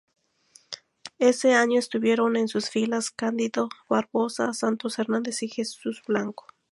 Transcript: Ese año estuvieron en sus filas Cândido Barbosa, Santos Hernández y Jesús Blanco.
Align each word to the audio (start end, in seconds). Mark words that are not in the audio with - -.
Ese 1.19 1.53
año 1.53 1.77
estuvieron 1.77 2.35
en 2.35 2.47
sus 2.47 2.71
filas 2.71 3.11
Cândido 3.11 3.69
Barbosa, 3.87 4.51
Santos 4.51 4.97
Hernández 4.97 5.43
y 5.43 5.47
Jesús 5.47 6.01
Blanco. 6.07 6.47